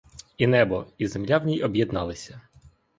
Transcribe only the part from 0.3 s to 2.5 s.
І небо, і земля в ній об'єдналися.